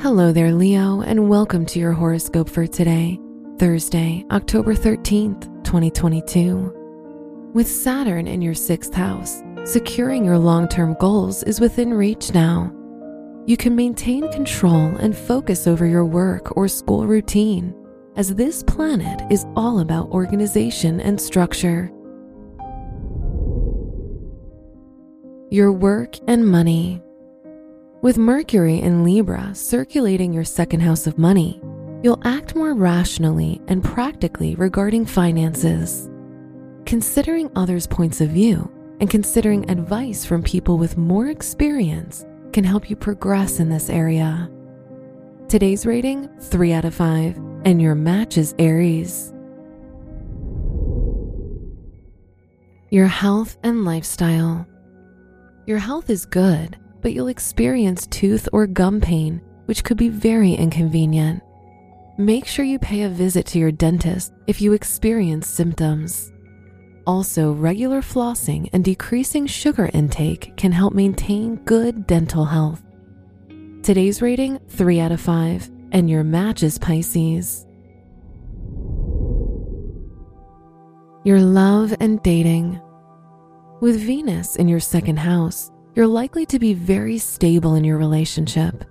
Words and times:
Hello 0.00 0.32
there, 0.32 0.52
Leo, 0.52 1.00
and 1.00 1.30
welcome 1.30 1.64
to 1.64 1.78
your 1.78 1.92
horoscope 1.92 2.50
for 2.50 2.66
today, 2.66 3.18
Thursday, 3.58 4.24
October 4.32 4.74
13th, 4.74 5.44
2022. 5.64 7.50
With 7.54 7.66
Saturn 7.68 8.26
in 8.26 8.42
your 8.42 8.54
sixth 8.54 8.92
house, 8.92 9.40
securing 9.64 10.24
your 10.24 10.36
long 10.36 10.68
term 10.68 10.94
goals 11.00 11.42
is 11.44 11.60
within 11.60 11.94
reach 11.94 12.34
now. 12.34 12.70
You 13.46 13.56
can 13.56 13.74
maintain 13.76 14.30
control 14.30 14.88
and 14.96 15.16
focus 15.16 15.66
over 15.66 15.86
your 15.86 16.04
work 16.04 16.54
or 16.56 16.68
school 16.68 17.06
routine, 17.06 17.74
as 18.16 18.34
this 18.34 18.62
planet 18.64 19.22
is 19.30 19.46
all 19.56 19.78
about 19.78 20.10
organization 20.10 21.00
and 21.00 21.18
structure. 21.18 21.90
Your 25.50 25.72
work 25.72 26.16
and 26.26 26.46
money. 26.46 27.00
With 28.04 28.18
Mercury 28.18 28.80
in 28.80 29.02
Libra 29.02 29.54
circulating 29.54 30.30
your 30.30 30.44
second 30.44 30.80
house 30.80 31.06
of 31.06 31.16
money, 31.16 31.58
you'll 32.02 32.20
act 32.22 32.54
more 32.54 32.74
rationally 32.74 33.62
and 33.66 33.82
practically 33.82 34.54
regarding 34.56 35.06
finances. 35.06 36.10
Considering 36.84 37.50
others' 37.56 37.86
points 37.86 38.20
of 38.20 38.28
view 38.28 38.70
and 39.00 39.08
considering 39.08 39.70
advice 39.70 40.22
from 40.22 40.42
people 40.42 40.76
with 40.76 40.98
more 40.98 41.28
experience 41.28 42.26
can 42.52 42.62
help 42.62 42.90
you 42.90 42.94
progress 42.94 43.58
in 43.58 43.70
this 43.70 43.88
area. 43.88 44.50
Today's 45.48 45.86
rating 45.86 46.28
3 46.40 46.74
out 46.74 46.84
of 46.84 46.94
5, 46.94 47.38
and 47.64 47.80
your 47.80 47.94
match 47.94 48.36
is 48.36 48.54
Aries. 48.58 49.32
Your 52.90 53.06
health 53.06 53.56
and 53.62 53.86
lifestyle. 53.86 54.66
Your 55.64 55.78
health 55.78 56.10
is 56.10 56.26
good 56.26 56.76
but 57.04 57.12
you'll 57.12 57.28
experience 57.28 58.06
tooth 58.06 58.48
or 58.50 58.66
gum 58.66 58.98
pain, 58.98 59.38
which 59.66 59.84
could 59.84 59.98
be 59.98 60.08
very 60.08 60.54
inconvenient. 60.54 61.42
Make 62.16 62.46
sure 62.46 62.64
you 62.64 62.78
pay 62.78 63.02
a 63.02 63.10
visit 63.10 63.44
to 63.48 63.58
your 63.58 63.70
dentist 63.70 64.32
if 64.46 64.62
you 64.62 64.72
experience 64.72 65.46
symptoms. 65.46 66.32
Also, 67.06 67.52
regular 67.52 68.00
flossing 68.00 68.70
and 68.72 68.82
decreasing 68.82 69.46
sugar 69.46 69.90
intake 69.92 70.56
can 70.56 70.72
help 70.72 70.94
maintain 70.94 71.56
good 71.66 72.06
dental 72.06 72.46
health. 72.46 72.82
Today's 73.82 74.22
rating 74.22 74.58
3 74.68 75.00
out 75.00 75.12
of 75.12 75.20
5, 75.20 75.70
and 75.92 76.08
your 76.08 76.24
match 76.24 76.62
is 76.62 76.78
Pisces. 76.78 77.66
Your 81.24 81.40
love 81.40 81.94
and 82.00 82.22
dating. 82.22 82.80
With 83.82 84.00
Venus 84.00 84.56
in 84.56 84.68
your 84.68 84.80
second 84.80 85.18
house, 85.18 85.70
you're 85.94 86.06
likely 86.06 86.44
to 86.46 86.58
be 86.58 86.74
very 86.74 87.18
stable 87.18 87.76
in 87.76 87.84
your 87.84 87.98
relationship. 87.98 88.84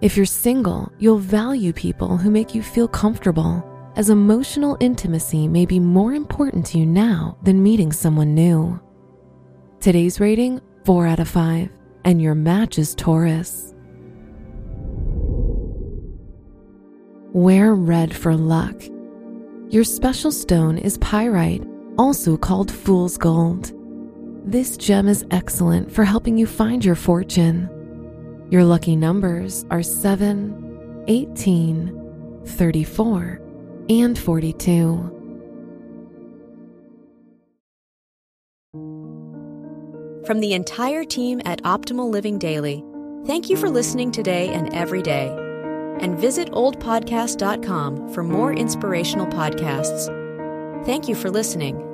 If 0.00 0.16
you're 0.16 0.26
single, 0.26 0.92
you'll 0.98 1.18
value 1.18 1.72
people 1.72 2.16
who 2.18 2.30
make 2.30 2.54
you 2.54 2.62
feel 2.62 2.86
comfortable, 2.86 3.64
as 3.96 4.10
emotional 4.10 4.76
intimacy 4.78 5.48
may 5.48 5.66
be 5.66 5.80
more 5.80 6.12
important 6.12 6.66
to 6.66 6.78
you 6.78 6.86
now 6.86 7.36
than 7.42 7.62
meeting 7.62 7.92
someone 7.92 8.34
new. 8.34 8.78
Today's 9.80 10.20
rating 10.20 10.60
4 10.84 11.06
out 11.06 11.20
of 11.20 11.28
5, 11.28 11.70
and 12.04 12.20
your 12.20 12.34
match 12.34 12.78
is 12.78 12.94
Taurus. 12.94 13.74
Wear 17.32 17.74
red 17.74 18.14
for 18.14 18.36
luck. 18.36 18.82
Your 19.70 19.84
special 19.84 20.32
stone 20.32 20.78
is 20.78 20.98
pyrite, 20.98 21.64
also 21.96 22.36
called 22.36 22.70
fool's 22.70 23.16
gold. 23.16 23.72
This 24.48 24.78
gem 24.78 25.08
is 25.08 25.26
excellent 25.30 25.92
for 25.92 26.04
helping 26.04 26.38
you 26.38 26.46
find 26.46 26.82
your 26.82 26.94
fortune. 26.94 27.68
Your 28.50 28.64
lucky 28.64 28.96
numbers 28.96 29.66
are 29.70 29.82
7, 29.82 31.04
18, 31.06 32.44
34, 32.46 33.42
and 33.90 34.18
42. 34.18 35.14
From 40.24 40.40
the 40.40 40.54
entire 40.54 41.04
team 41.04 41.42
at 41.44 41.62
Optimal 41.64 42.10
Living 42.10 42.38
Daily, 42.38 42.82
thank 43.26 43.50
you 43.50 43.56
for 43.58 43.68
listening 43.68 44.10
today 44.10 44.48
and 44.48 44.72
every 44.72 45.02
day. 45.02 45.28
And 46.00 46.18
visit 46.18 46.50
oldpodcast.com 46.52 48.14
for 48.14 48.24
more 48.24 48.54
inspirational 48.54 49.26
podcasts. 49.26 50.06
Thank 50.86 51.06
you 51.06 51.14
for 51.14 51.28
listening. 51.28 51.87